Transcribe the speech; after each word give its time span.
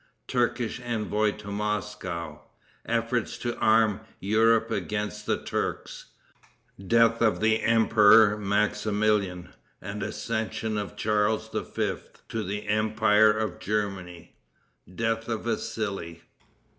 Turkish 0.27 0.81
Envoy 0.83 1.31
To 1.37 1.51
Moscow. 1.51 2.39
Efforts 2.87 3.37
To 3.37 3.55
Arm 3.59 3.99
Europe 4.19 4.71
Against 4.71 5.27
the 5.27 5.37
Turks. 5.39 6.07
Death 6.87 7.21
of 7.21 7.39
the 7.39 7.61
Emperor 7.61 8.35
Maximilian, 8.35 9.53
and 9.79 10.01
Accession 10.01 10.75
of 10.75 10.95
Charles 10.97 11.49
V. 11.49 11.97
To 12.29 12.43
the 12.43 12.65
Empire 12.67 13.29
of 13.29 13.59
Germany. 13.59 14.35
Death 14.91 15.29
of 15.29 15.43
Vassili. 15.43 16.23